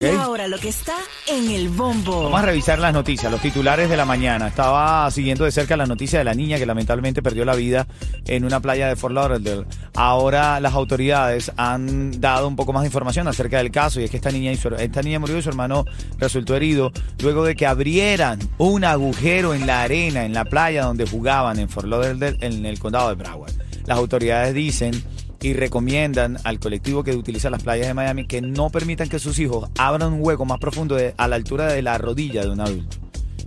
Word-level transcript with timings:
Y 0.00 0.06
ahora 0.06 0.46
lo 0.46 0.58
que 0.60 0.68
está 0.68 0.94
en 1.26 1.50
el 1.50 1.70
bombo. 1.70 2.22
Vamos 2.22 2.40
a 2.40 2.46
revisar 2.46 2.78
las 2.78 2.92
noticias, 2.92 3.32
los 3.32 3.40
titulares 3.42 3.90
de 3.90 3.96
la 3.96 4.04
mañana. 4.04 4.46
Estaba 4.46 5.10
siguiendo 5.10 5.44
de 5.44 5.50
cerca 5.50 5.76
la 5.76 5.86
noticia 5.86 6.20
de 6.20 6.24
la 6.24 6.34
niña 6.34 6.56
que 6.56 6.66
lamentablemente 6.66 7.20
perdió 7.20 7.44
la 7.44 7.56
vida 7.56 7.84
en 8.24 8.44
una 8.44 8.60
playa 8.60 8.86
de 8.86 8.94
Fort 8.94 9.12
Lauderdale. 9.12 9.66
Ahora 9.96 10.60
las 10.60 10.74
autoridades 10.74 11.50
han 11.56 12.20
dado 12.20 12.46
un 12.46 12.54
poco 12.54 12.72
más 12.72 12.82
de 12.84 12.86
información 12.86 13.26
acerca 13.26 13.58
del 13.58 13.72
caso 13.72 14.00
y 14.00 14.04
es 14.04 14.10
que 14.12 14.18
esta 14.18 14.30
niña, 14.30 14.52
y 14.52 14.56
su- 14.56 14.68
esta 14.68 15.02
niña 15.02 15.18
murió 15.18 15.36
y 15.36 15.42
su 15.42 15.48
hermano 15.48 15.84
resultó 16.18 16.54
herido 16.54 16.92
luego 17.20 17.42
de 17.44 17.56
que 17.56 17.66
abrieran 17.66 18.38
un 18.58 18.84
agujero 18.84 19.52
en 19.52 19.66
la 19.66 19.82
arena 19.82 20.24
en 20.24 20.32
la 20.32 20.44
playa 20.44 20.84
donde 20.84 21.08
jugaban 21.08 21.58
en 21.58 21.68
Fort 21.68 21.88
Lauderdale 21.88 22.36
en 22.40 22.64
el 22.66 22.78
condado 22.78 23.08
de 23.08 23.16
Broward. 23.16 23.50
Las 23.86 23.98
autoridades 23.98 24.54
dicen 24.54 25.02
y 25.40 25.52
recomiendan 25.52 26.38
al 26.44 26.58
colectivo 26.58 27.04
que 27.04 27.14
utiliza 27.14 27.48
las 27.50 27.62
playas 27.62 27.86
de 27.86 27.94
Miami 27.94 28.26
que 28.26 28.40
no 28.40 28.70
permitan 28.70 29.08
que 29.08 29.18
sus 29.18 29.38
hijos 29.38 29.68
abran 29.78 30.12
un 30.12 30.20
hueco 30.22 30.44
más 30.44 30.58
profundo 30.58 30.94
de- 30.96 31.14
a 31.16 31.28
la 31.28 31.36
altura 31.36 31.66
de 31.72 31.82
la 31.82 31.96
rodilla 31.98 32.42
de 32.42 32.50
un 32.50 32.60
adulto. 32.60 32.96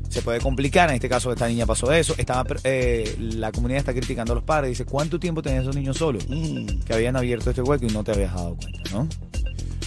Se 0.10 0.22
puede 0.22 0.40
complicar, 0.42 0.90
en 0.90 0.96
este 0.96 1.08
caso 1.08 1.32
esta 1.32 1.48
niña 1.48 1.66
pasó 1.66 1.92
eso, 1.94 2.14
estaba, 2.18 2.46
eh, 2.66 3.16
la 3.20 3.52
comunidad 3.54 3.80
está 3.80 3.94
criticando 3.94 4.34
a 4.34 4.36
los 4.36 4.44
padres, 4.44 4.70
dice, 4.72 4.84
¿cuánto 4.86 5.20
tiempo 5.20 5.42
tenían 5.42 5.62
esos 5.64 5.76
niños 5.76 5.98
solos? 5.98 6.26
Que 6.86 6.94
habían 6.94 7.16
abierto 7.16 7.50
este 7.50 7.62
hueco 7.62 7.86
y 7.86 7.90
no 7.90 8.04
te 8.04 8.12
habías 8.12 8.34
dado 8.34 8.56
cuenta, 8.56 8.92
¿no? 8.92 9.08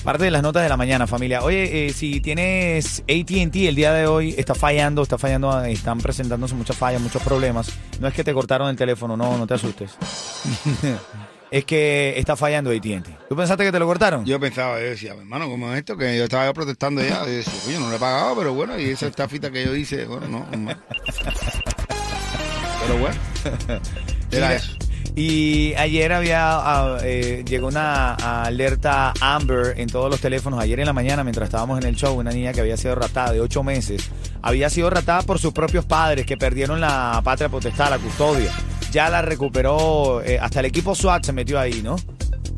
Parte 0.03 0.25
de 0.25 0.31
las 0.31 0.43
notas 0.43 0.63
de 0.63 0.69
la 0.69 0.77
mañana, 0.77 1.07
familia. 1.07 1.43
Oye, 1.43 1.87
eh, 1.87 1.93
si 1.95 2.21
tienes 2.21 3.03
ATT 3.09 3.69
el 3.69 3.75
día 3.75 3.93
de 3.95 4.07
hoy, 4.07 4.35
está 4.37 4.55
fallando, 4.55 5.03
está 5.03 5.17
fallando, 5.17 5.63
están 5.65 5.97
presentándose 5.99 6.55
muchas 6.55 6.77
fallas, 6.77 7.01
muchos 7.01 7.23
problemas. 7.23 7.71
No 8.01 8.09
es 8.09 8.13
que 8.13 8.23
te 8.25 8.35
cortaron 8.35 8.69
el 8.69 8.77
teléfono, 8.77 9.17
no, 9.17 9.39
no 9.39 9.47
te 9.47 9.55
asustes. 9.55 9.93
es 11.55 11.65
que 11.65 12.15
está 12.19 12.35
fallando 12.35 12.73
ATT. 12.73 13.29
¿Tú 13.29 13.37
pensaste 13.37 13.63
que 13.63 13.71
te 13.71 13.79
lo 13.79 13.87
cortaron? 13.87 14.25
Yo 14.25 14.41
pensaba, 14.41 14.81
yo 14.81 14.87
decía, 14.87 15.15
hermano, 15.15 15.49
¿cómo 15.49 15.73
es 15.73 15.79
esto? 15.79 15.97
Que 15.97 16.19
yo 16.19 16.25
estaba 16.25 16.53
protestando 16.53 17.01
ya. 17.01 17.25
Yo 17.25 17.31
decía, 17.31 17.53
oye, 17.69 17.79
no 17.79 17.91
le 17.91 17.97
he 17.97 17.99
pagado, 18.01 18.35
pero 18.37 18.55
bueno, 18.55 18.77
y 18.77 18.87
esa 18.87 19.07
estafita 19.07 19.53
que 19.53 19.65
yo 19.65 19.77
hice, 19.77 20.05
bueno, 20.07 20.27
no. 20.27 20.45
no. 20.57 20.73
Pero 22.87 22.99
bueno, 22.99 23.17
era 24.33 24.53
eso. 24.53 24.73
Y 25.17 25.75
ayer 25.75 26.13
había 26.13 26.41
ah, 26.43 26.99
eh, 27.03 27.45
llegó 27.49 27.69
una 27.69 28.15
alerta 28.15 29.15
Amber 29.21 29.79
en 29.79 29.89
todos 29.89 30.11
los 30.11 30.21
teléfonos. 30.21 30.61
Ayer 30.61 30.81
en 30.81 30.87
la 30.87 30.93
mañana, 30.93 31.23
mientras 31.23 31.47
estábamos 31.47 31.79
en 31.79 31.87
el 31.87 31.95
show, 31.95 32.19
una 32.19 32.33
niña 32.33 32.53
que 32.53 32.61
había 32.61 32.77
sido 32.77 32.97
raptada 32.97 33.33
de 33.33 33.41
ocho 33.41 33.63
meses, 33.63 34.11
había 34.43 34.69
sido 34.69 34.91
raptada 34.91 35.23
por 35.23 35.39
sus 35.39 35.53
propios 35.53 35.87
padres 35.87 36.27
que 36.27 36.37
perdieron 36.37 36.81
la 36.81 37.23
patria 37.25 37.49
potestad, 37.49 37.91
la 37.91 37.99
custodia. 37.99 38.51
Ya 38.95 39.11
la 39.11 39.23
recuperó, 39.23 40.23
eh, 40.23 40.39
hasta 40.41 40.61
el 40.61 40.67
equipo 40.67 40.95
SWAT 40.95 41.25
se 41.25 41.33
metió 41.33 41.59
ahí, 41.59 41.83
¿no? 41.83 41.97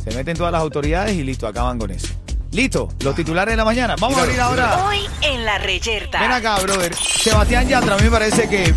Se 0.05 0.15
meten 0.15 0.37
todas 0.37 0.53
las 0.53 0.61
autoridades 0.61 1.15
y 1.17 1.25
listo, 1.25 1.47
acaban 1.47 1.79
con 1.79 1.91
eso. 1.91 2.09
Listo, 2.53 2.91
los 3.01 3.15
titulares 3.15 3.55
de 3.55 3.57
la 3.57 3.65
mañana. 3.65 3.97
Vamos 3.99 4.19
a 4.19 4.23
abrir 4.25 4.39
ahora. 4.39 4.87
Hoy 4.87 4.99
en 5.23 5.47
la 5.47 5.57
reyerta. 5.57 6.21
Ven 6.21 6.33
acá, 6.33 6.59
brother. 6.59 6.95
Sebastián 6.95 7.67
Yatra, 7.67 7.95
a 7.95 7.97
mí 7.97 8.05
me 8.05 8.11
parece 8.11 8.51
que. 8.51 8.75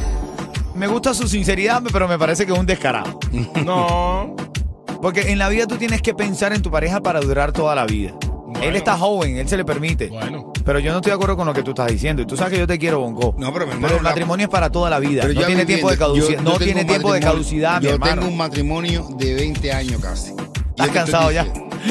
Me 0.74 0.88
gusta 0.88 1.14
su 1.14 1.28
sinceridad, 1.28 1.84
pero 1.92 2.08
me 2.08 2.18
parece 2.18 2.46
que 2.46 2.54
es 2.54 2.58
un 2.58 2.66
descarado. 2.66 3.20
No. 3.66 4.38
Porque 5.02 5.34
en 5.34 5.38
la 5.38 5.50
vida 5.50 5.68
tú 5.68 5.76
tienes 5.76 6.02
que 6.02 6.14
pensar 6.14 6.54
en 6.54 6.62
tu 6.62 6.72
pareja 6.72 7.02
para 7.02 7.20
durar 7.20 7.52
toda 7.52 7.76
la 7.76 7.86
vida. 7.86 8.14
Él 8.62 8.78
está 8.78 8.98
joven, 8.98 9.36
él 9.36 9.50
se 9.50 9.58
le 9.58 9.66
permite. 9.66 10.08
Bueno. 10.08 10.54
Pero 10.70 10.78
yo 10.78 10.92
no 10.92 10.98
estoy 11.00 11.10
de 11.10 11.16
acuerdo 11.16 11.36
con 11.36 11.48
lo 11.48 11.54
que 11.56 11.64
tú 11.64 11.72
estás 11.72 11.88
diciendo. 11.88 12.22
Y 12.22 12.28
tú 12.28 12.38
sabes 12.38 12.54
que 12.54 12.60
yo 12.60 12.68
te 12.68 12.78
quiero, 12.78 13.00
Bonco. 13.00 13.34
No, 13.40 13.52
pero 13.52 13.66
mi 13.66 13.72
hermano, 13.72 13.88
Pero 13.88 13.98
el 13.98 14.04
la- 14.04 14.10
matrimonio 14.12 14.44
es 14.44 14.50
para 14.52 14.70
toda 14.72 14.88
la 14.92 15.00
vida. 15.00 15.24
Pero 15.24 15.34
no 15.40 15.48
tiene 15.48 15.66
tiempo 15.66 15.90
de 15.90 15.98
caducidad. 15.98 16.30
Yo- 16.38 16.44
No 16.44 16.52
yo 16.52 16.58
tengo 16.60 16.64
tiene 16.66 16.82
un 16.82 16.88
tiempo 16.88 17.08
de 17.12 17.20
matrimonio- 17.22 17.32
caducidad, 17.44 17.80
mi 17.82 17.88
Yo 17.88 17.94
hermano. 17.96 18.14
tengo 18.14 18.28
un 18.28 18.38
matrimonio 18.38 19.08
de 19.18 19.34
20 19.34 19.72
años 19.74 20.00
casi. 20.00 20.30
¿Estás 20.70 20.90
cansado 20.90 21.32
ya? 21.32 21.48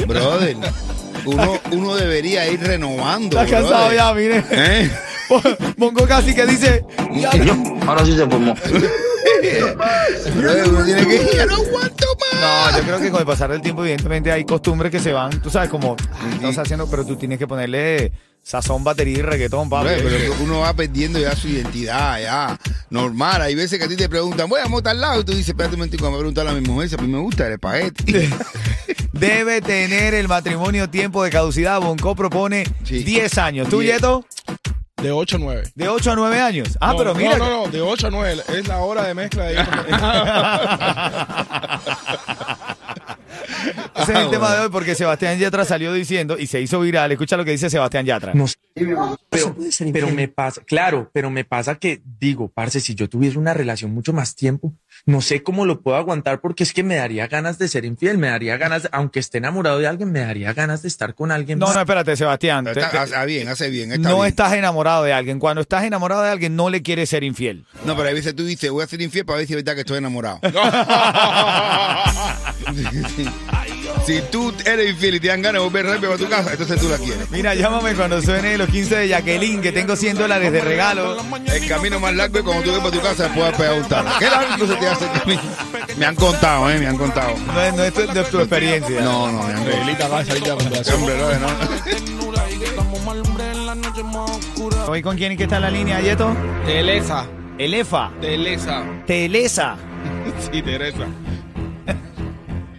Brother, 0.07 0.55
uno, 1.25 1.59
uno 1.73 1.95
debería 1.97 2.47
ir 2.49 2.61
renovando. 2.61 3.37
Estás 3.37 3.51
cansado 3.59 3.91
ya, 3.93 4.13
mire. 4.13 4.45
¿Eh? 4.49 4.89
Bonco 5.77 6.05
casi 6.07 6.33
que 6.33 6.45
dice. 6.45 6.85
Ahora 7.85 8.05
sí 8.05 8.13
se 8.15 8.25
formó. 8.27 8.55
Brother, 10.37 10.69
uno 10.69 10.85
tiene 10.85 11.05
que 11.05 11.15
ir, 11.15 11.29
ya 11.35 11.45
no 11.45 11.55
aguanto 11.55 12.05
más. 12.31 12.71
No, 12.71 12.77
yo 12.79 12.83
creo 12.85 12.99
que 13.01 13.11
con 13.11 13.19
el 13.19 13.25
pasar 13.25 13.51
del 13.51 13.61
tiempo, 13.61 13.81
evidentemente, 13.83 14.31
hay 14.31 14.45
costumbres 14.45 14.89
que 14.89 14.99
se 15.01 15.11
van. 15.11 15.41
Tú 15.41 15.49
sabes, 15.49 15.69
como 15.69 15.97
estás 16.35 16.59
haciendo, 16.59 16.89
pero 16.89 17.05
tú 17.05 17.17
tienes 17.17 17.37
que 17.37 17.45
ponerle 17.45 18.11
sazón, 18.49 18.83
batería 18.83 19.19
y 19.19 19.21
reggaetón, 19.21 19.69
papi. 19.69 19.89
Pero 20.01 20.33
uno 20.41 20.61
va 20.61 20.73
perdiendo 20.73 21.19
ya 21.19 21.35
su 21.35 21.49
identidad, 21.49 22.19
ya. 22.19 22.57
Normal. 22.89 23.43
Hay 23.43 23.53
veces 23.53 23.77
que 23.77 23.85
a 23.85 23.87
ti 23.87 23.95
te 23.95 24.09
preguntan, 24.09 24.49
voy 24.49 24.59
a 24.59 24.67
montar 24.67 24.95
al 24.95 25.01
lado. 25.01 25.21
Y 25.21 25.23
tú 25.23 25.33
dices, 25.33 25.49
espérate 25.49 25.75
un 25.75 25.81
momentico, 25.81 26.09
me 26.09 26.17
preguntar 26.17 26.47
a 26.47 26.53
mi 26.53 26.61
mujer 26.61 26.89
si 26.89 26.95
a 26.95 26.97
mí 26.97 27.07
me 27.07 27.19
gusta 27.19 27.45
el 27.45 27.53
espagueti. 27.53 28.27
Debe 29.13 29.61
tener 29.61 30.15
el 30.15 30.27
matrimonio 30.27 30.89
tiempo 30.89 31.23
de 31.23 31.29
caducidad. 31.29 31.79
Bonco 31.79 32.15
propone 32.15 32.63
Sí. 32.83 33.03
10 33.03 33.37
años. 33.37 33.69
¿Tú, 33.69 33.81
Diez. 33.81 33.97
Yeto? 33.97 34.25
De 34.99 35.11
8 35.11 35.35
a 35.35 35.39
9. 35.39 35.71
De 35.75 35.87
8 35.87 36.11
a 36.11 36.15
9 36.15 36.41
años. 36.41 36.75
Ah, 36.81 36.93
no, 36.93 36.97
pero 36.97 37.13
mira. 37.15 37.37
No, 37.37 37.49
no, 37.49 37.65
no, 37.65 37.71
de 37.71 37.81
8 37.81 38.07
a 38.07 38.09
9. 38.09 38.41
Es 38.49 38.67
la 38.67 38.79
hora 38.79 39.03
de 39.03 39.13
mezcla 39.13 39.43
de 39.45 39.55
Ese 44.09 44.19
es 44.19 44.25
el 44.25 44.31
tema 44.31 44.53
de 44.55 44.61
hoy 44.61 44.69
porque 44.71 44.95
Sebastián 44.95 45.37
Yatra 45.37 45.65
salió 45.65 45.93
diciendo 45.93 46.37
y 46.37 46.47
se 46.47 46.59
hizo 46.61 46.79
viral. 46.79 47.11
Escucha 47.11 47.37
lo 47.37 47.45
que 47.45 47.51
dice 47.51 47.69
Sebastián 47.69 48.05
Yatra. 48.05 48.33
No 48.33 48.47
sé. 48.47 48.55
Pero, 48.73 49.17
pero 49.93 50.09
me 50.09 50.27
pasa, 50.27 50.61
claro, 50.65 51.09
pero 51.13 51.29
me 51.29 51.43
pasa 51.43 51.75
que 51.75 52.01
digo, 52.19 52.49
parce, 52.49 52.79
si 52.79 52.95
yo 52.95 53.07
tuviese 53.09 53.37
una 53.37 53.53
relación 53.53 53.93
mucho 53.93 54.13
más 54.13 54.35
tiempo, 54.35 54.73
no 55.05 55.21
sé 55.21 55.43
cómo 55.43 55.65
lo 55.65 55.81
puedo 55.81 55.97
aguantar 55.97 56.39
porque 56.41 56.63
es 56.63 56.71
que 56.73 56.81
me 56.83 56.95
daría 56.95 57.27
ganas 57.27 57.57
de 57.59 57.67
ser 57.67 57.83
infiel, 57.85 58.17
me 58.17 58.27
daría 58.27 58.57
ganas, 58.57 58.83
de- 58.83 58.89
aunque 58.91 59.19
esté 59.19 59.37
enamorado 59.39 59.79
de 59.79 59.87
alguien, 59.87 60.11
me 60.11 60.21
daría 60.21 60.53
ganas 60.53 60.81
de 60.81 60.87
estar 60.87 61.13
con 61.13 61.31
alguien 61.31 61.59
No, 61.59 61.65
más. 61.67 61.75
no, 61.75 61.81
espérate, 61.81 62.15
Sebastián. 62.15 62.65
Te- 62.65 62.71
Está- 62.71 62.89
te- 62.89 62.97
hace 62.99 63.25
bien, 63.25 63.47
hace 63.49 63.69
bien. 63.69 63.91
Está 63.91 64.09
no 64.09 64.15
bien. 64.17 64.27
estás 64.27 64.53
enamorado 64.53 65.03
de 65.03 65.13
alguien. 65.13 65.39
Cuando 65.39 65.61
estás 65.61 65.83
enamorado 65.83 66.23
de 66.23 66.29
alguien, 66.29 66.55
no 66.55 66.69
le 66.69 66.81
quieres 66.81 67.09
ser 67.09 67.23
infiel. 67.23 67.65
No, 67.85 67.95
pero 67.97 68.09
a 68.09 68.13
veces 68.13 68.33
tú 68.35 68.45
dices, 68.45 68.71
voy 68.71 68.83
a 68.83 68.87
ser 68.87 69.01
infiel 69.01 69.25
para 69.25 69.37
ver 69.39 69.47
si 69.47 69.53
es 69.53 69.57
verdad 69.57 69.73
que 69.75 69.81
estoy 69.81 69.97
enamorado. 69.97 70.39
si 74.09 74.21
tú 74.31 74.51
eres 74.65 74.89
infiel 74.89 75.15
y 75.15 75.19
te 75.19 75.27
dan 75.27 75.43
ganas 75.43 75.61
de 75.61 75.67
volver 75.67 75.85
rápido 75.85 76.13
a 76.13 76.17
tu 76.17 76.27
casa, 76.27 76.49
entonces 76.51 76.81
tú 76.81 76.89
la 76.89 76.97
quieres. 76.97 77.29
Mira, 77.29 77.53
llámame 77.53 77.93
cuando 77.93 78.19
suene 78.23 78.57
los 78.57 78.67
15 78.67 78.95
de 78.95 79.07
Jacqueline, 79.07 79.61
que 79.61 79.71
tengo 79.71 79.95
100 79.95 80.17
dólares 80.17 80.51
de 80.51 80.61
regalo. 80.61 81.15
El 81.45 81.67
camino 81.67 81.99
más 81.99 82.15
largo 82.15 82.39
es 82.39 82.43
cuando 82.43 82.63
tú 82.63 82.71
ves 82.71 82.79
para 82.79 82.91
tu 82.91 83.01
casa 83.01 83.23
después 83.25 83.51
de 83.51 83.57
pegar 83.57 83.73
un 83.75 83.87
talo. 83.87 84.09
¿Qué 84.17 84.25
largo 84.25 84.65
se 84.65 84.75
te 84.77 84.87
hace 84.87 85.05
el 85.05 85.11
camino? 85.11 85.41
Me 85.95 86.07
han 86.07 86.15
contado, 86.15 86.71
¿eh? 86.71 86.79
Me 86.79 86.87
han 86.87 86.97
contado. 86.97 87.35
No 87.37 87.61
es, 87.61 87.75
no 87.75 87.83
es 87.83 87.93
tu, 87.93 88.05
no 88.11 88.19
es 88.21 88.29
tu 88.31 88.39
experiencia. 88.39 89.01
No, 89.01 89.31
no, 89.31 89.43
me 89.43 89.53
han 89.53 89.63
contado. 89.63 89.79
Relita 89.79 90.07
va 90.07 90.19
a 90.19 90.25
salir 90.25 90.43
de 90.43 90.51
hombre, 90.53 91.17
no, 91.17 91.39
no. 91.39 91.47
¿Hoy 94.87 95.03
con 95.03 95.17
quién 95.17 95.33
es 95.33 95.37
que 95.37 95.43
está 95.43 95.57
en 95.57 95.61
la 95.61 95.69
línea, 95.69 96.01
Yeto? 96.01 96.35
Telesa. 96.65 97.27
Elefa. 97.59 98.11
Telesa. 98.19 98.83
Telesa. 99.05 99.75
Sí, 100.51 100.61
Teresa. 100.61 101.05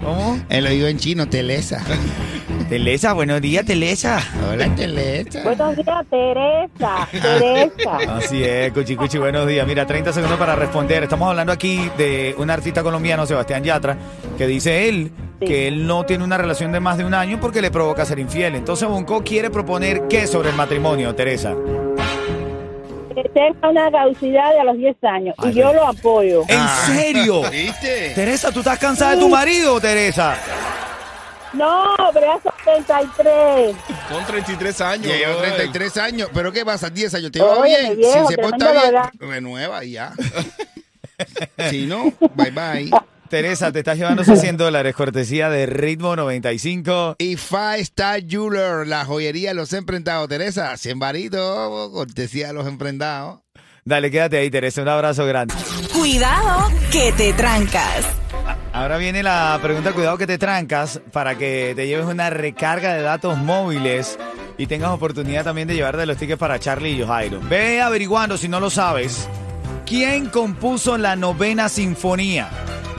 ¿Cómo? 0.01 0.39
Él 0.49 0.65
lo 0.65 0.71
digo 0.71 0.87
en 0.87 0.99
chino, 0.99 1.29
Telesa. 1.29 1.83
Telesa, 2.69 3.13
buenos 3.13 3.41
días, 3.41 3.65
Telesa. 3.67 4.23
Hola, 4.49 4.75
Telesa. 4.75 5.43
Buenos 5.43 5.77
días, 5.77 6.07
Teresa. 6.09 7.09
Teresa. 7.11 7.97
Así 8.17 8.43
es, 8.45 8.73
Cuchi 8.73 8.97
Cuchi, 8.97 9.19
buenos 9.19 9.47
días. 9.47 9.67
Mira, 9.67 9.87
30 9.87 10.13
segundos 10.13 10.39
para 10.39 10.57
responder. 10.57 11.03
Estamos 11.03 11.29
hablando 11.29 11.53
aquí 11.53 11.91
de 11.99 12.35
un 12.39 12.49
artista 12.49 12.83
colombiano, 12.83 13.27
Sebastián 13.27 13.65
Yatra, 13.65 13.97
que 14.39 14.47
dice 14.47 14.89
él 14.89 15.11
que 15.41 15.69
él 15.69 15.87
no 15.87 16.05
tiene 16.05 16.23
una 16.23 16.37
relación 16.37 16.71
de 16.71 16.81
más 16.81 16.99
de 16.99 17.05
un 17.05 17.15
año 17.15 17.39
porque 17.41 17.63
le 17.63 17.71
provoca 17.71 18.05
ser 18.05 18.19
infiel. 18.19 18.55
Entonces 18.55 18.89
Bonco 18.89 19.23
quiere 19.25 19.51
proponer 19.51 20.03
qué 20.09 20.27
sobre 20.27 20.51
el 20.51 20.57
matrimonio, 20.57 21.15
Teresa. 21.15 21.55
Que 23.15 23.29
tenga 23.31 23.69
una 23.69 23.91
caducidad 23.91 24.53
de 24.53 24.61
a 24.61 24.65
los 24.65 24.77
10 24.77 24.97
años. 25.05 25.35
Ay, 25.39 25.51
y 25.51 25.55
yo 25.55 25.73
lo 25.73 25.87
apoyo. 25.87 26.43
¿En 26.49 26.69
serio? 26.87 27.43
¿Viste? 27.51 28.13
Teresa, 28.15 28.53
¿tú 28.53 28.61
estás 28.61 28.79
cansada 28.79 29.15
de 29.15 29.21
tu 29.21 29.29
marido, 29.29 29.81
Teresa? 29.81 30.37
No, 31.53 31.97
pero 32.15 32.27
ya 32.27 32.41
son 32.43 32.53
33. 32.65 33.77
Son 34.09 34.25
33 34.25 34.81
años. 34.83 35.07
Ya 35.09 35.17
llevo 35.17 35.33
brother. 35.41 35.55
33 35.57 35.97
años. 35.97 36.31
¿Pero 36.33 36.53
qué 36.53 36.65
pasa? 36.65 36.89
10 36.89 37.15
años. 37.15 37.33
¿Te 37.33 37.41
va 37.41 37.57
Oye, 37.59 37.77
bien? 37.81 37.97
viejo, 37.97 38.29
si 38.29 38.35
se 38.35 38.41
porta 38.41 38.71
bien, 38.71 38.83
verdad. 38.85 39.11
renueva 39.19 39.85
y 39.85 39.93
ya. 39.93 40.13
si 41.71 41.87
no, 41.87 42.13
bye 42.35 42.51
bye. 42.53 42.91
Teresa, 43.31 43.71
te 43.71 43.79
estás 43.79 43.97
llevando 43.97 44.23
esos 44.23 44.41
100 44.41 44.57
dólares, 44.57 44.93
cortesía 44.93 45.49
de 45.49 45.65
Ritmo 45.65 46.17
95. 46.17 47.15
Y 47.19 47.37
Five 47.37 47.79
Star 47.79 48.27
Jeweler, 48.27 48.89
la 48.89 49.05
joyería 49.05 49.51
de 49.51 49.55
los 49.55 49.73
emprendados. 49.73 50.29
Teresa, 50.29 50.77
100 50.77 50.99
varitos, 50.99 51.91
cortesía 51.91 52.49
de 52.49 52.55
los 52.55 52.67
emprendados. 52.67 53.39
Dale, 53.85 54.11
quédate 54.11 54.37
ahí, 54.37 54.51
Teresa. 54.51 54.83
Un 54.83 54.89
abrazo 54.89 55.25
grande. 55.27 55.55
Cuidado 55.93 56.73
que 56.91 57.13
te 57.13 57.33
trancas. 57.33 58.05
Ahora 58.73 58.97
viene 58.97 59.23
la 59.23 59.57
pregunta, 59.63 59.93
cuidado 59.93 60.19
que 60.19 60.27
te 60.27 60.37
trancas, 60.37 61.01
para 61.13 61.39
que 61.39 61.73
te 61.77 61.87
lleves 61.87 62.07
una 62.07 62.31
recarga 62.31 62.95
de 62.95 63.03
datos 63.03 63.39
móviles 63.39 64.19
y 64.59 64.67
tengas 64.67 64.91
oportunidad 64.91 65.45
también 65.45 65.69
de 65.69 65.75
llevarte 65.75 66.05
los 66.05 66.17
tickets 66.17 66.39
para 66.39 66.59
Charlie 66.59 67.01
y 67.01 67.07
Jairo. 67.07 67.41
Ve 67.49 67.81
averiguando, 67.81 68.37
si 68.37 68.49
no 68.49 68.59
lo 68.59 68.71
sabes, 68.71 69.29
¿quién 69.87 70.27
compuso 70.27 70.99
la 70.99 71.15
novena 71.15 71.69
sinfonía? 71.69 72.51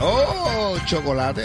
Oh, 0.04 0.76
chocolate. 0.84 1.44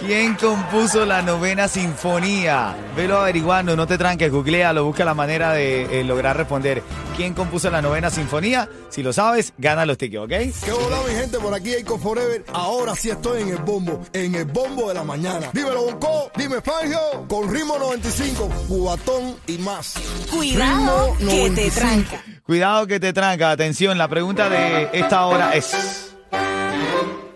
¿Quién 0.00 0.34
compuso 0.34 1.06
la 1.06 1.22
novena 1.22 1.68
sinfonía? 1.68 2.74
Velo 2.96 3.18
averiguando, 3.18 3.76
no 3.76 3.86
te 3.86 3.96
tranques, 3.98 4.32
googlealo, 4.32 4.84
busca 4.84 5.04
la 5.04 5.14
manera 5.14 5.52
de 5.52 6.00
eh, 6.00 6.04
lograr 6.04 6.36
responder. 6.36 6.82
¿Quién 7.20 7.34
compuso 7.34 7.70
la 7.70 7.82
novena 7.82 8.08
sinfonía? 8.08 8.66
Si 8.88 9.02
lo 9.02 9.12
sabes, 9.12 9.52
gana 9.58 9.84
los 9.84 9.98
tickets, 9.98 10.22
¿ok? 10.22 10.30
¿Qué 10.64 10.72
hola 10.72 11.02
mi 11.06 11.14
gente? 11.14 11.38
Por 11.38 11.52
aquí 11.52 11.74
Eiko 11.74 11.98
Forever. 11.98 12.46
Ahora 12.50 12.96
sí 12.96 13.10
estoy 13.10 13.42
en 13.42 13.50
el 13.50 13.58
bombo, 13.58 14.00
en 14.14 14.34
el 14.36 14.46
bombo 14.46 14.88
de 14.88 14.94
la 14.94 15.04
mañana. 15.04 15.50
Dímelo 15.52 15.82
Bonco, 15.82 16.30
dime 16.34 16.62
Fangio, 16.62 16.98
con 17.28 17.52
ritmo 17.52 17.78
95, 17.78 18.48
cubatón 18.66 19.36
y 19.46 19.58
más. 19.58 19.96
Cuidado 20.34 21.14
Ritmo 21.18 21.30
que 21.30 21.50
te 21.50 21.50
95. 21.50 21.74
tranca. 21.74 22.24
Cuidado 22.42 22.86
que 22.86 22.98
te 22.98 23.12
tranca. 23.12 23.50
Atención, 23.50 23.98
la 23.98 24.08
pregunta 24.08 24.48
de 24.48 24.88
esta 24.94 25.26
hora 25.26 25.54
es... 25.54 26.14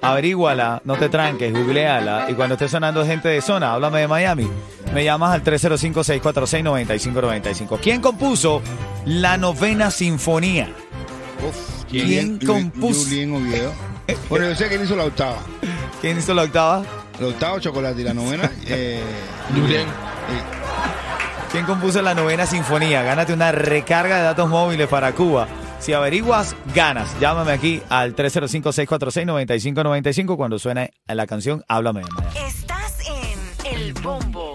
Averíguala, 0.01 0.81
no 0.85 0.97
te 0.97 1.11
tranques, 1.11 1.53
googleala. 1.53 2.31
Y 2.31 2.33
cuando 2.33 2.55
esté 2.55 2.69
sonando 2.69 3.05
gente 3.05 3.29
de 3.29 3.43
zona, 3.43 3.75
háblame 3.75 4.01
de 4.01 4.09
Miami. 4.09 4.51
Me 4.95 5.05
llamas 5.05 5.35
al 5.35 5.43
305-646-9595. 5.43 7.79
¿Quién 7.81 8.01
compuso 8.01 8.63
la 9.05 9.37
novena 9.37 9.91
sinfonía? 9.91 10.69
Uf, 11.47 11.85
¿Quién 11.91 12.39
compuso? 12.39 13.05
Julien 13.05 13.35
Oviedo. 13.35 13.73
Bueno, 14.29 14.51
yo 14.51 14.55
sé 14.55 14.69
quién 14.69 14.85
hizo 14.85 14.95
la 14.97 15.05
octava. 15.07 15.39
¿Quién 16.03 16.19
hizo 16.19 16.35
la 16.35 16.43
octava? 16.43 16.83
La 17.19 17.27
octava, 17.29 17.59
chocolate 17.59 18.03
y 18.03 18.05
la 18.05 18.13
novena. 18.13 18.51
Eh, 18.67 19.01
Julien. 19.55 19.87
¿Quién 21.51 21.65
compuso 21.65 22.03
la 22.03 22.15
novena 22.15 22.45
sinfonía? 22.47 23.03
Gánate 23.03 23.33
una 23.33 23.51
recarga 23.51 24.19
de 24.19 24.25
datos 24.25 24.51
móviles 24.51 24.89
para 24.89 25.13
Cuba. 25.13 25.49
Si 25.81 25.95
averiguas, 25.95 26.55
ganas. 26.75 27.19
Llámame 27.19 27.53
aquí 27.53 27.81
al 27.89 28.15
305-646-9595 28.15 30.37
cuando 30.37 30.59
suene 30.59 30.93
la 31.07 31.27
canción 31.27 31.65
Háblame. 31.67 32.03
Estás 32.47 32.99
en 33.07 33.39
El 33.73 33.95
Bombo. 33.95 34.55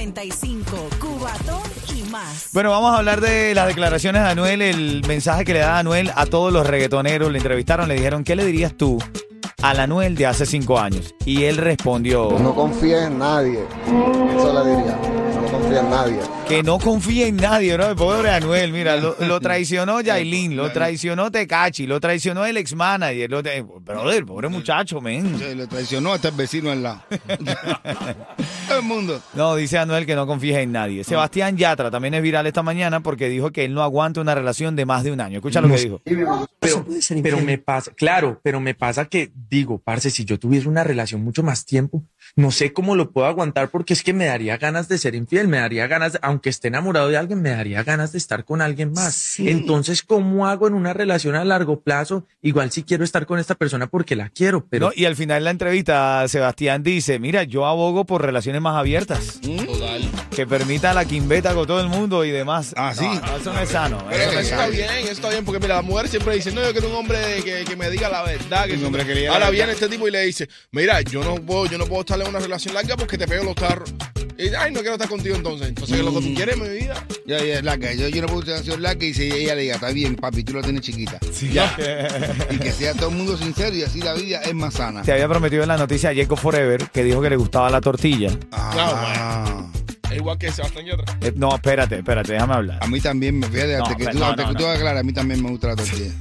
Ritmo 0.00 0.14
95, 0.14 0.88
Cubatón 0.98 1.60
y 1.94 2.08
más. 2.08 2.48
Bueno, 2.54 2.70
vamos 2.70 2.92
a 2.94 2.98
hablar 2.98 3.20
de 3.20 3.54
las 3.54 3.66
declaraciones 3.66 4.22
de 4.22 4.28
Anuel, 4.30 4.62
el 4.62 5.02
mensaje 5.06 5.44
que 5.44 5.52
le 5.52 5.58
da 5.58 5.78
Anuel 5.78 6.10
a 6.16 6.24
todos 6.24 6.50
los 6.50 6.66
reggaetoneros. 6.66 7.30
Le 7.30 7.36
entrevistaron, 7.36 7.86
le 7.86 7.96
dijeron, 7.96 8.24
¿qué 8.24 8.34
le 8.34 8.46
dirías 8.46 8.74
tú 8.74 8.98
al 9.60 9.78
Anuel 9.78 10.14
de 10.16 10.26
hace 10.26 10.46
cinco 10.46 10.78
años? 10.78 11.14
Y 11.26 11.44
él 11.44 11.58
respondió 11.58 12.30
No 12.40 12.54
confíes 12.54 13.02
en 13.02 13.18
nadie. 13.18 13.60
Eso 14.36 14.64
le 14.64 14.70
diría. 14.70 15.29
En 15.70 15.88
nadie. 15.88 16.18
que 16.48 16.62
no 16.62 16.78
confía 16.78 17.26
en 17.28 17.36
nadie, 17.36 17.78
¿no? 17.78 17.86
El 17.88 17.94
pobre 17.96 18.30
Anuel, 18.30 18.72
mira, 18.72 18.96
lo, 18.96 19.14
lo 19.20 19.40
traicionó 19.40 20.00
Yailin, 20.00 20.56
lo 20.56 20.72
traicionó 20.72 21.30
Tecachi, 21.30 21.86
lo 21.86 22.00
traicionó 22.00 22.44
el 22.44 22.56
ex 22.56 22.74
manager. 22.74 23.30
Lo 23.30 23.42
tra- 23.42 23.64
Brother, 23.84 24.24
pobre 24.26 24.48
muchacho, 24.48 25.00
men. 25.00 25.38
se 25.38 25.54
lo 25.54 25.68
traicionó 25.68 26.12
hasta 26.12 26.28
el 26.28 26.34
vecino 26.34 26.70
al 26.70 26.82
lado. 26.82 27.02
Todo 28.68 28.78
el 28.78 28.84
mundo. 28.84 29.20
No, 29.34 29.54
dice 29.56 29.78
Anuel 29.78 30.06
que 30.06 30.14
no 30.14 30.26
confía 30.26 30.60
en 30.60 30.72
nadie. 30.72 31.04
Sebastián 31.04 31.56
Yatra 31.56 31.90
también 31.90 32.14
es 32.14 32.22
viral 32.22 32.46
esta 32.46 32.62
mañana 32.62 33.00
porque 33.00 33.28
dijo 33.28 33.50
que 33.50 33.64
él 33.64 33.74
no 33.74 33.82
aguanta 33.82 34.20
una 34.20 34.34
relación 34.34 34.76
de 34.76 34.86
más 34.86 35.04
de 35.04 35.12
un 35.12 35.20
año. 35.20 35.36
Escucha 35.38 35.60
lo 35.60 35.68
que 35.68 35.76
dijo. 35.76 36.00
Pero, 36.60 36.86
pero 37.22 37.40
me 37.40 37.58
pasa, 37.58 37.92
claro, 37.92 38.40
pero 38.42 38.60
me 38.60 38.74
pasa 38.74 39.06
que 39.06 39.30
digo, 39.48 39.78
parce, 39.78 40.10
si 40.10 40.24
yo 40.24 40.38
tuviese 40.38 40.68
una 40.68 40.84
relación 40.84 41.22
mucho 41.22 41.42
más 41.42 41.64
tiempo, 41.64 42.04
no 42.36 42.50
sé 42.50 42.72
cómo 42.72 42.96
lo 42.96 43.10
puedo 43.10 43.26
aguantar 43.26 43.70
porque 43.70 43.92
es 43.92 44.02
que 44.02 44.12
me 44.12 44.26
daría 44.26 44.56
ganas 44.56 44.88
de 44.88 44.98
ser 44.98 45.14
infiel, 45.14 45.48
me 45.48 45.58
daría 45.58 45.86
ganas, 45.86 46.14
de- 46.14 46.18
aunque 46.22 46.48
esté 46.50 46.68
enamorado 46.68 47.08
de 47.08 47.16
alguien, 47.16 47.42
me 47.42 47.50
daría 47.50 47.82
ganas 47.82 48.12
de 48.12 48.18
estar 48.18 48.44
con 48.44 48.62
alguien 48.62 48.92
más. 48.92 49.38
Entonces, 49.40 50.02
¿cómo 50.02 50.46
hago 50.46 50.66
en 50.68 50.74
una 50.74 50.92
relación 50.92 51.34
a 51.34 51.44
largo 51.44 51.80
plazo? 51.80 52.26
Igual 52.42 52.70
si 52.70 52.82
quiero 52.84 53.04
estar 53.04 53.26
con 53.26 53.38
esta 53.38 53.54
persona 53.54 53.86
porque 53.88 54.16
la 54.16 54.28
quiero, 54.30 54.66
pero 54.68 54.86
No, 54.88 54.92
y 54.94 55.04
al 55.04 55.16
final 55.16 55.40
de 55.40 55.44
la 55.44 55.50
entrevista, 55.50 56.26
Sebastián 56.28 56.82
dice, 56.82 57.18
mira, 57.18 57.42
yo 57.44 57.66
abogo 57.66 58.04
por 58.06 58.22
relaciones 58.22 58.60
más 58.62 58.76
abiertas, 58.76 59.40
Total. 59.40 60.02
que 60.34 60.46
permita 60.46 60.94
la 60.94 61.04
quimbeta 61.04 61.54
con 61.54 61.66
todo 61.66 61.80
el 61.80 61.88
mundo 61.88 62.24
y 62.24 62.30
demás. 62.30 62.72
Ah, 62.76 62.92
sí. 62.96 63.04
No, 63.04 63.14
no, 63.20 63.36
eso 63.36 63.52
no 63.52 63.60
es 63.60 63.68
sano. 63.68 64.04
Pero 64.08 64.22
eso 64.22 64.32
no 64.32 64.38
es 64.40 64.46
eso 64.46 64.54
está 64.54 64.56
sano. 64.64 64.72
bien, 64.72 64.90
eso 65.02 65.12
está 65.12 65.28
bien, 65.30 65.44
porque 65.44 65.60
mira, 65.60 65.76
la 65.76 65.82
mujer 65.82 66.08
siempre 66.08 66.34
dice, 66.36 66.52
no, 66.52 66.62
yo 66.62 66.72
quiero 66.72 66.88
un 66.88 66.94
hombre 66.96 67.18
que, 67.44 67.64
que 67.64 67.76
me 67.76 67.90
diga 67.90 68.08
la 68.08 68.22
verdad. 68.22 68.66
Que 68.66 68.74
Un 68.74 68.84
hombre 68.86 69.04
que 69.06 69.28
Ahora 69.28 69.50
viene 69.50 69.72
este 69.72 69.88
tipo 69.88 70.06
y 70.08 70.10
le 70.10 70.20
dice, 70.22 70.48
mira, 70.72 71.00
yo 71.02 71.22
no 71.24 71.34
puedo, 71.36 71.66
yo 71.66 71.76
no 71.78 71.86
puedo 71.86 72.00
estar 72.00 72.20
en 72.20 72.26
una 72.30 72.38
relación 72.40 72.74
larga 72.74 72.96
porque 72.96 73.18
te 73.18 73.26
pego 73.26 73.44
los 73.44 73.54
tarros. 73.54 73.92
Y 74.38 74.54
ay, 74.54 74.72
no 74.72 74.80
quiero 74.80 74.94
estar 74.94 75.08
contigo 75.08 75.36
entonces. 75.36 75.68
Entonces, 75.68 75.94
¿qué 75.94 76.00
es 76.00 76.06
lo 76.06 76.18
que 76.18 76.26
tú 76.26 76.34
quieres, 76.34 76.56
mi 76.56 76.66
vida? 76.68 76.94
Ya, 77.26 77.44
ya, 77.44 77.60
larga. 77.60 77.92
Yo, 77.92 78.08
yo 78.08 78.22
no 78.22 78.28
puedo 78.28 78.54
hacer 78.54 78.80
larga 78.80 79.04
y 79.04 79.12
si 79.12 79.24
ella 79.24 79.54
le 79.54 79.62
diga, 79.62 79.74
está 79.74 79.90
bien, 79.90 80.16
papi, 80.16 80.42
tú 80.44 80.54
la 80.54 80.62
tienes 80.62 80.80
chiquita. 80.80 81.18
Ya. 81.52 81.76
y 82.50 82.56
que 82.56 82.72
sea 82.72 82.94
todo 82.94 83.10
el 83.10 83.16
mundo 83.16 83.36
sincero 83.36 83.76
y 83.76 83.82
así 83.82 84.00
la 84.00 84.14
vida 84.14 84.40
es 84.40 84.54
más 84.54 84.74
sana. 84.74 85.04
Se 85.04 85.12
había 85.12 85.28
prometido 85.28 85.62
en 85.62 85.68
la 85.68 85.76
noticia 85.76 86.08
a 86.10 86.14
Jacob 86.14 86.38
Forever 86.38 86.88
que 86.88 87.04
dijo 87.04 87.20
que 87.20 87.28
le 87.28 87.36
gustaba 87.36 87.68
la 87.68 87.82
tortilla. 87.82 88.30
Ah, 88.52 89.70
Es 90.10 90.16
igual 90.16 90.38
que 90.38 90.50
Sebastián 90.50 90.86
Yatra. 90.86 91.18
Eh, 91.20 91.32
no, 91.36 91.54
espérate, 91.54 91.98
espérate, 91.98 92.32
déjame 92.32 92.54
hablar. 92.54 92.78
A 92.80 92.86
mí 92.86 92.98
también, 92.98 93.38
me 93.38 93.46
fíjate, 93.46 93.76
No, 93.76 93.82
hasta 93.84 93.96
que 93.96 94.06
tú, 94.06 94.18
no, 94.18 94.36
no, 94.36 94.48
que 94.48 94.54
tú 94.54 94.62
no. 94.64 94.70
aclaras, 94.70 95.00
a 95.00 95.02
mí 95.04 95.12
también 95.12 95.42
me 95.42 95.50
gusta 95.50 95.66
la 95.68 95.76
tortilla. 95.76 96.12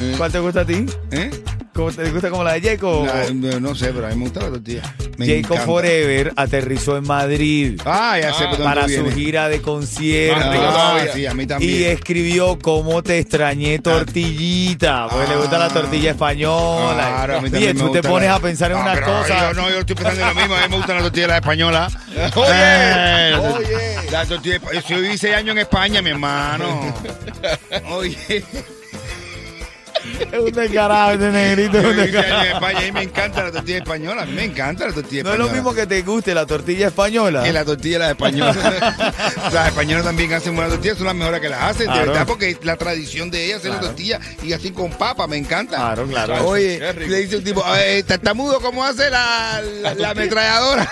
Eh, 0.00 0.14
¿Cuál 0.18 0.32
te 0.32 0.38
gusta 0.38 0.60
a 0.60 0.64
ti? 0.66 0.84
¿Eh? 1.12 1.30
¿Cómo 1.72 1.92
te 1.92 2.10
gusta 2.10 2.30
como 2.30 2.42
la 2.44 2.54
de 2.54 2.70
Jacob? 2.70 3.06
La- 3.06 3.30
no, 3.32 3.60
no 3.60 3.74
sé, 3.74 3.92
pero 3.92 4.06
a 4.06 4.10
mí 4.10 4.16
me 4.16 4.22
gusta 4.24 4.40
la 4.40 4.48
tortilla. 4.50 4.82
Me 5.16 5.26
Jacob 5.26 5.38
encanta. 5.38 5.64
Forever 5.66 6.32
aterrizó 6.34 6.96
en 6.96 7.06
Madrid 7.06 7.80
Ah, 7.84 8.18
ya 8.20 8.32
sé 8.34 8.44
Ah, 8.44 8.48
por 8.48 8.58
dónde 8.58 8.64
para 8.64 8.86
viene. 8.86 9.10
su 9.10 9.16
gira 9.16 9.48
de 9.48 9.62
conciertos. 9.62 10.44
Ah, 10.46 10.54
todavía. 10.72 11.12
sí, 11.12 11.26
a 11.26 11.34
mí 11.34 11.44
Y 11.44 11.46
también. 11.46 11.90
escribió 11.92 12.58
cómo 12.58 13.02
te 13.02 13.18
extrañé 13.18 13.78
tortillita, 13.78 15.06
porque 15.10 15.28
le 15.28 15.36
gusta 15.36 15.58
la 15.58 15.68
tortilla 15.68 16.10
española. 16.10 16.94
Claro, 17.08 17.38
a 17.38 17.40
mí 17.40 17.48
y 17.48 17.50
también 17.52 17.76
me 17.76 17.82
tú 17.82 17.92
te 17.92 17.98
gusta 17.98 18.08
pones 18.08 18.28
la- 18.28 18.34
a 18.34 18.40
pensar 18.40 18.70
en 18.72 18.76
unas 18.78 18.94
pero 18.94 19.06
cosas. 19.06 19.40
Yo, 19.54 19.62
no, 19.62 19.70
yo 19.70 19.78
estoy 19.78 19.96
pensando 19.96 20.20
en 20.22 20.28
lo 20.28 20.34
mismo. 20.34 20.54
A 20.56 20.60
mí 20.62 20.68
me 20.70 20.76
gusta 20.76 20.94
la 20.94 21.00
tortilla 21.02 21.26
la 21.28 21.36
española. 21.36 21.90
Oye, 22.34 22.50
Eh, 22.52 23.30
la- 23.32 23.40
oye. 23.40 24.10
La 24.10 24.24
tortilla, 24.26 24.58
de- 24.58 24.82
yo 24.88 25.00
viví 25.00 25.16
seis 25.18 25.34
años 25.36 25.52
en 25.52 25.58
España, 25.58 26.02
mi 26.02 26.10
hermano. 26.10 26.94
Oye, 27.90 28.44
Es 30.32 30.38
un 30.38 30.52
descarado 30.52 31.12
ese 31.12 31.30
negrito. 31.30 31.78
es 31.78 31.84
un 31.84 31.96
descarado. 31.96 32.42
en 32.44 32.52
España 32.52 32.86
y 32.86 32.92
me 32.92 33.02
encanta 33.02 33.42
la 33.44 33.52
tortilla 33.52 33.78
española. 33.78 34.22
A 34.22 34.26
mí 34.26 34.32
me 34.32 34.44
encanta 34.44 34.86
la 34.86 34.92
tortilla 34.92 35.22
No 35.22 35.28
es 35.30 35.34
española. 35.34 35.44
lo 35.44 35.52
mismo 35.54 35.74
que 35.74 35.86
te 35.86 36.02
guste 36.02 36.34
la 36.34 36.46
tortilla 36.46 36.86
española. 36.88 37.42
Que 37.42 37.52
la 37.52 37.64
tortilla 37.64 37.94
de 37.94 37.98
las 38.00 38.10
españolas. 38.10 38.56
las 39.52 39.68
españolas 39.68 40.04
también 40.04 40.32
hacen 40.32 40.54
buenas 40.54 40.72
tortillas, 40.72 40.96
son 40.98 41.06
las 41.06 41.14
mejores 41.16 41.40
que 41.40 41.48
las 41.48 41.62
hacen, 41.62 41.86
de 41.86 41.92
Claro. 41.92 42.10
verdad, 42.12 42.26
porque 42.26 42.56
la 42.62 42.76
tradición 42.76 43.30
de 43.30 43.44
ellas 43.46 43.58
hacer 43.58 43.70
la 43.72 43.80
tortilla 43.80 44.20
y 44.42 44.52
así 44.52 44.70
con 44.70 44.90
papa, 44.90 45.26
me 45.26 45.36
encanta. 45.36 45.76
Claro, 45.76 46.06
claro. 46.06 46.46
Oye, 46.46 46.80
le 46.94 47.16
dice 47.18 47.36
un 47.38 47.44
tipo, 47.44 47.64
a 47.64 47.76
tartamudo, 48.06 48.60
¿cómo 48.60 48.84
hace 48.84 49.10
la, 49.10 49.60
la, 49.82 49.94
la 49.94 50.10
ametralladora? 50.10 50.88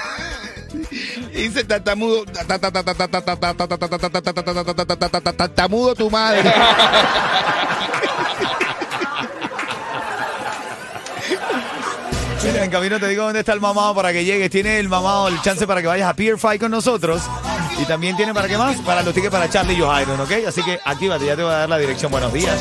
Dice 1.35 1.65
tartamudo, 1.65 2.25
tartamudo 5.37 5.95
tu 5.95 6.11
madre. 6.11 6.53
En 12.69 12.73
camino 12.73 13.01
te 13.01 13.09
digo 13.09 13.25
dónde 13.25 13.41
está 13.41 13.55
el 13.55 13.61
mamado 13.61 13.95
para 13.95 14.13
que 14.13 14.25
llegues. 14.25 14.51
Tiene 14.51 14.79
el 14.79 14.89
mamado 14.91 15.29
el 15.29 15.41
chance 15.41 15.67
para 15.67 15.81
que 15.81 15.87
vayas 15.87 16.09
a 16.09 16.15
Pier 16.15 16.39
Fight 16.39 16.61
con 16.61 16.71
nosotros. 16.71 17.23
Y 17.81 17.85
también 17.87 18.15
tiene 18.15 18.35
para 18.35 18.47
qué 18.47 18.59
más? 18.59 18.77
Para 18.83 19.03
los 19.03 19.15
tickets 19.15 19.33
para 19.33 19.49
Charlie 19.49 19.75
y 19.75 19.81
Johairon, 19.81 20.21
¿ok? 20.21 20.31
Así 20.47 20.63
que 20.63 20.79
actívate, 20.85 21.25
ya 21.25 21.35
te 21.35 21.43
voy 21.43 21.53
a 21.53 21.59
dar 21.59 21.69
la 21.69 21.79
dirección. 21.79 22.13
Buenos 22.13 22.33
días. 22.33 22.55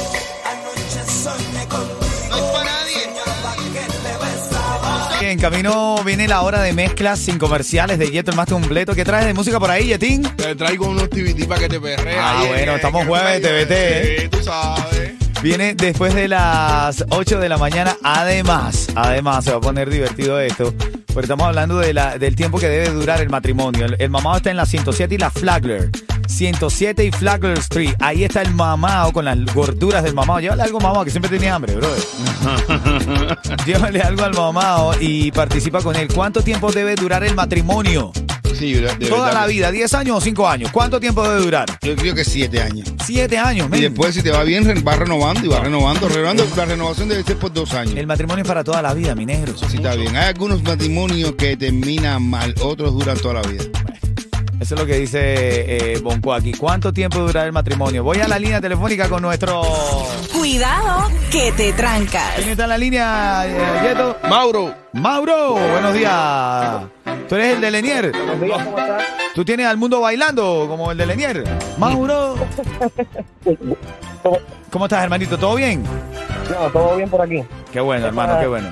En 5.22 5.40
camino 5.40 6.02
viene 6.06 6.26
la 6.26 6.42
hora 6.42 6.62
de 6.62 6.72
mezclas 6.72 7.20
sin 7.20 7.38
comerciales 7.38 8.00
de 8.00 8.10
Yeto, 8.10 8.32
el 8.32 8.38
más 8.38 8.48
completo. 8.48 8.96
¿Qué 8.96 9.04
traes 9.04 9.26
de 9.26 9.34
música 9.34 9.60
por 9.60 9.70
ahí, 9.70 9.88
Yetín? 9.88 10.24
Te 10.38 10.56
traigo 10.56 10.88
unos 10.88 11.10
TBT 11.10 11.48
para 11.48 11.62
que 11.62 11.68
te 11.68 11.82
perrees. 11.82 12.18
Ah, 12.18 12.46
bueno, 12.48 12.72
eh, 12.72 12.76
estamos 12.76 13.06
jueves, 13.06 13.42
TBT, 13.42 13.72
¿eh? 13.72 14.18
Sí, 14.22 14.28
tú 14.30 14.42
sabes. 14.42 15.17
Viene 15.48 15.76
después 15.76 16.14
de 16.14 16.28
las 16.28 17.06
8 17.10 17.40
de 17.40 17.48
la 17.48 17.58
mañana. 17.58 17.96
Además, 18.04 18.90
además 18.96 19.46
se 19.46 19.52
va 19.52 19.58
a 19.60 19.62
poner 19.62 19.90
divertido 19.90 20.42
esto. 20.42 20.74
Porque 21.06 21.22
estamos 21.22 21.48
hablando 21.48 21.78
de 21.78 21.94
la, 21.94 22.18
del 22.18 22.36
tiempo 22.36 22.60
que 22.60 22.68
debe 22.68 22.90
durar 22.90 23.22
el 23.22 23.30
matrimonio. 23.30 23.86
El, 23.86 23.96
el 23.98 24.10
mamado 24.10 24.36
está 24.36 24.52
en 24.52 24.58
la 24.58 24.66
107 24.66 25.16
y 25.16 25.18
la 25.18 25.32
Flagler. 25.32 25.90
107 26.28 27.06
y 27.06 27.12
Flagler 27.14 27.58
Street. 27.60 27.94
Ahí 28.00 28.26
está 28.26 28.42
el 28.42 28.54
mamado 28.54 29.14
con 29.14 29.24
las 29.24 29.38
gorduras 29.54 30.04
del 30.04 30.14
mamado. 30.14 30.42
Llévale 30.42 30.64
algo 30.64 30.82
mamado 30.82 31.06
que 31.06 31.12
siempre 31.12 31.32
tenía 31.32 31.56
hambre, 31.56 31.76
brother. 31.76 32.04
Llévale 33.66 34.02
algo 34.02 34.26
al 34.26 34.34
mamado 34.34 34.96
y 35.00 35.32
participa 35.32 35.82
con 35.82 35.96
él. 35.96 36.10
¿Cuánto 36.14 36.42
tiempo 36.42 36.74
debe 36.74 36.96
durar 36.96 37.24
el 37.24 37.36
matrimonio? 37.36 38.12
Sí, 38.58 38.74
Toda 39.10 39.26
verdad 39.28 39.42
la 39.42 39.48
vida, 39.48 39.72
10 39.72 39.94
años 39.94 40.18
o 40.18 40.22
5 40.22 40.48
años. 40.48 40.72
¿Cuánto 40.72 41.00
tiempo 41.00 41.24
debe 41.28 41.42
durar? 41.42 41.66
Yo 41.82 41.96
creo 41.96 42.16
que 42.16 42.26
siete 42.26 42.62
años. 42.62 42.88
7 43.06 43.38
años, 43.38 43.70
Y 43.74 43.82
después, 43.82 44.16
si 44.16 44.22
te 44.22 44.32
va 44.32 44.44
bien, 44.44 44.66
re- 44.66 44.82
va 44.82 44.96
renovando 44.96 45.46
y 45.46 45.48
va 45.48 45.60
renovando, 45.60 46.08
renovando. 46.10 46.46
La 46.56 46.66
renovación 46.66 47.08
debe 47.10 47.24
ser 47.24 47.38
por 47.38 47.54
dos 47.54 47.74
años. 47.74 47.94
El 47.96 48.08
matrimonio 48.08 48.44
es 48.44 48.48
para 48.48 48.64
toda 48.64 48.82
la 48.82 48.94
vida, 48.94 49.16
mi 49.16 49.26
negro. 49.26 49.54
Sí, 49.58 49.78
está 49.78 49.96
bien. 49.96 50.16
Hay 50.16 50.26
algunos 50.30 50.64
matrimonios 50.64 51.34
que 51.34 51.56
terminan 51.58 52.24
mal, 52.30 52.54
otros 52.62 52.94
duran 52.94 53.18
toda 53.18 53.36
la 53.36 53.42
vida. 53.48 53.64
Eso 54.60 54.74
es 54.74 54.82
lo 54.82 54.88
que 54.88 54.96
dice 54.98 55.20
eh, 55.94 56.00
Bonco 56.04 56.34
aquí. 56.34 56.52
¿Cuánto 56.52 56.92
tiempo 56.92 57.20
durará 57.20 57.46
el 57.46 57.52
matrimonio? 57.54 58.04
Voy 58.04 58.18
a 58.20 58.28
la 58.28 58.40
línea 58.40 58.60
telefónica 58.60 59.08
con 59.08 59.22
nuestro... 59.22 59.62
Cuidado 60.34 61.10
que 61.32 61.52
te 61.52 61.72
trancas. 61.74 62.34
¿Quién 62.38 62.50
está 62.50 62.64
en 62.64 62.70
la 62.70 62.78
línea, 62.78 63.44
eh, 63.48 63.90
Yeto? 63.90 64.18
Mauro. 64.28 64.74
Mauro, 64.94 65.54
buenos 65.54 65.94
días. 65.94 66.82
¿Tú 67.28 67.36
eres 67.36 67.56
el 67.56 67.62
de 67.62 67.72
Lenier? 67.72 68.12
Buenos 68.12 68.42
días, 68.42 68.64
¿cómo 68.64 68.78
estás? 68.80 69.04
¿Tú 69.36 69.44
tienes 69.46 69.68
al 69.68 69.78
mundo 69.78 70.00
bailando 70.02 70.66
como 70.70 70.92
el 70.92 70.98
de 70.98 71.06
Lenier? 71.06 71.44
Mauro. 71.78 72.36
¿Cómo 74.72 74.86
estás, 74.86 75.04
hermanito? 75.04 75.38
¿Todo 75.38 75.56
bien? 75.56 75.84
No, 76.50 76.70
todo 76.72 76.96
bien 76.96 77.10
por 77.10 77.22
aquí. 77.22 77.44
Qué 77.72 77.82
bueno, 77.82 78.08
hermano, 78.08 78.40
qué 78.40 78.48
bueno. 78.48 78.70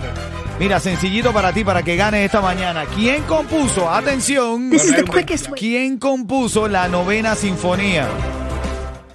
Mira, 0.57 0.79
sencillito 0.79 1.33
para 1.33 1.51
ti, 1.51 1.65
para 1.65 1.83
que 1.83 1.97
ganes 1.97 2.25
esta 2.25 2.39
mañana. 2.39 2.85
¿Quién 2.95 3.23
compuso, 3.23 3.89
atención, 3.89 4.71
quién 5.57 5.99
compuso 5.99 6.69
la 6.69 6.87
novena 6.87 7.35
sinfonía? 7.35 8.07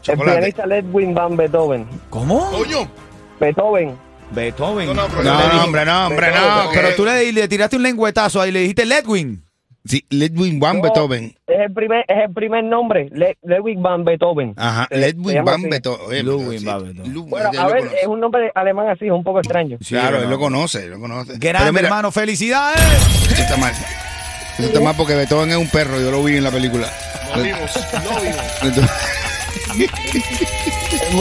El 0.07 0.19
pianista 0.19 0.67
Ludwig 0.67 1.15
van 1.15 1.37
Beethoven. 1.37 1.89
¿Cómo? 2.11 2.51
Coño. 2.51 2.89
Beethoven. 3.39 3.97
Beethoven. 4.33 4.87
No, 4.87 4.95
no, 4.95 5.07
pero 5.09 5.65
hombre, 5.65 5.85
no, 5.85 6.07
hombre, 6.07 6.31
no. 6.31 6.71
Pero 6.73 6.95
tú 6.97 7.05
le, 7.05 7.33
le 7.33 7.49
tiraste 7.49 7.77
un 7.77 7.83
lengüetazo 7.83 8.41
ahí, 8.41 8.51
le 8.53 8.61
dijiste 8.61 8.87
Ledwin. 8.87 9.45
Sí, 9.83 10.05
Ludwig 10.11 10.59
van 10.61 10.77
No, 10.77 10.83
Beethoven. 10.83 11.35
Es 11.47 11.59
el 11.61 11.73
primer, 11.73 12.05
es 12.07 12.19
el 12.27 12.35
primer 12.35 12.63
nombre, 12.63 13.09
Le- 13.13 13.39
Ludwig 13.43 13.79
van 13.79 14.05
Beethoven. 14.05 14.53
Ajá, 14.59 14.87
Ludwig 14.91 15.37
llama 15.37 15.53
van. 15.53 15.63
Beethoven. 15.71 16.27
Ludwig 16.27 16.65
van 16.65 16.83
Beethoven. 16.85 17.29
Bueno, 17.31 17.49
a 17.49 17.53
lo 17.65 17.73
ver, 17.73 17.79
conoce. 17.85 18.01
es 18.03 18.07
un 18.07 18.21
nombre 18.21 18.53
alemán 18.55 18.89
así, 18.91 19.07
es 19.07 19.11
un 19.13 19.25
poco 19.25 19.39
extraño. 19.39 19.79
Claro, 19.89 20.19
él 20.23 20.29
lo 20.29 20.39
conoce, 20.39 20.87
lo 20.87 21.01
conoce. 21.01 21.39
Grande, 21.39 21.73
mira, 21.73 21.85
hermano, 21.89 22.13
felicidades. 22.13 22.79
Eso 23.33 23.43
está 23.43 23.57
mal. 23.57 23.73
Eso 24.59 24.67
está 24.69 24.81
mal 24.81 24.95
porque 24.99 25.15
Beethoven 25.15 25.49
es 25.51 25.57
un 25.57 25.69
perro, 25.71 25.99
yo 25.99 26.11
lo 26.11 26.23
vi 26.23 26.37
en 26.37 26.45
la 26.45 26.51
película. 26.51 26.87
No 27.35 27.43
vimos, 27.43 27.87
no 28.05 28.21
vimos. 28.21 28.91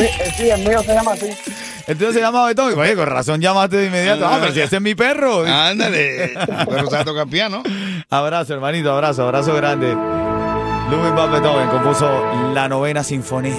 Eh, 0.01 0.31
sí, 0.35 0.49
el 0.49 0.59
mío 0.67 0.81
se 0.83 0.93
llama 0.93 1.13
así. 1.13 1.29
Entonces 1.89 2.13
se 2.15 2.21
llama 2.21 2.45
Beethoven. 2.45 2.79
Oye, 2.79 2.95
con 2.95 3.07
razón 3.07 3.41
llamaste 3.41 3.77
de 3.77 3.87
inmediato. 3.87 4.25
Ah, 4.27 4.37
pero 4.39 4.53
si 4.53 4.61
ese 4.61 4.77
es 4.77 4.81
mi 4.81 4.95
perro. 4.95 5.43
Ándale, 5.45 6.33
pero 6.69 6.89
sabe 6.89 7.03
tocar 7.03 7.27
piano. 7.27 7.61
Abrazo, 8.09 8.53
hermanito, 8.53 8.91
abrazo, 8.93 9.23
abrazo 9.23 9.53
grande. 9.55 9.89
Ludwig 10.91 11.13
van 11.13 11.31
Beethoven 11.31 11.67
compuso 11.69 12.51
la 12.53 12.69
novena 12.69 13.03
sinfonía. 13.03 13.53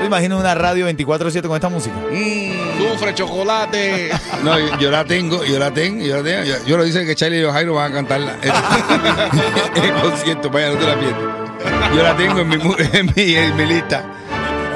¿Te 0.00 0.06
imaginas 0.06 0.40
una 0.40 0.54
radio 0.54 0.88
24-7 0.88 1.42
con 1.42 1.54
esta 1.56 1.68
música? 1.68 1.94
Mm. 2.10 2.92
Sufre 2.92 3.14
chocolate. 3.14 4.10
No, 4.42 4.58
yo, 4.58 4.78
yo 4.78 4.90
la 4.90 5.04
tengo, 5.04 5.44
yo 5.44 5.58
la 5.58 5.70
tengo, 5.72 6.02
yo 6.04 6.16
la 6.16 6.22
tengo. 6.22 6.44
Yo, 6.44 6.54
yo 6.66 6.76
lo 6.78 6.84
dice 6.84 7.04
que 7.04 7.14
Charlie 7.14 7.38
y 7.38 7.42
los 7.42 7.52
Jairo 7.52 7.74
van 7.74 7.92
a 7.92 7.94
cantarla. 7.94 8.36
En 8.42 9.84
el 9.84 9.92
concierto, 10.00 10.48
vaya, 10.50 10.70
no 10.70 10.76
te 10.78 10.86
la 10.86 10.94
pierdas. 10.98 11.94
Yo 11.94 12.02
la 12.02 12.16
tengo 12.16 12.38
en 12.40 12.48
mi, 12.48 12.56
mu- 12.56 12.74
en 12.78 13.12
mi, 13.14 13.34
en 13.34 13.56
mi 13.56 13.66
lista. 13.66 14.04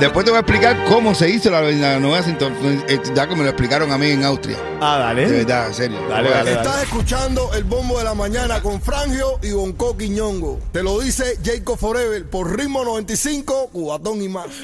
Después 0.00 0.24
te 0.24 0.32
voy 0.32 0.38
a 0.38 0.40
explicar 0.40 0.84
cómo 0.88 1.14
se 1.14 1.30
hizo 1.30 1.50
la, 1.50 1.62
la 1.62 2.00
nueva 2.00 2.22
sintonía, 2.22 2.84
ya 3.14 3.28
que 3.28 3.36
me 3.36 3.44
lo 3.44 3.50
explicaron 3.50 3.92
a 3.92 3.98
mí 3.98 4.10
en 4.10 4.24
Austria. 4.24 4.56
Ah, 4.80 4.98
dale. 4.98 5.26
De 5.30 5.38
verdad, 5.38 5.68
en 5.68 5.74
serio. 5.74 5.98
Dale, 6.08 6.30
dale, 6.30 6.50
dale. 6.50 6.68
Estás 6.68 6.82
escuchando 6.82 7.54
el 7.54 7.64
bombo 7.64 7.98
de 7.98 8.04
la 8.04 8.14
mañana 8.14 8.60
con 8.60 8.82
Frangio 8.82 9.38
y 9.40 9.52
Bonco 9.52 9.96
Quiñongo. 9.96 10.58
Te 10.72 10.82
lo 10.82 10.98
dice 11.00 11.38
Jacob 11.44 11.78
Forever 11.78 12.28
por 12.28 12.56
ritmo 12.58 12.84
95, 12.84 13.70
Cubatón 13.72 14.20
y 14.20 14.28
más. 14.28 14.46